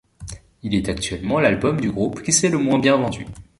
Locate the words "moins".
2.57-2.79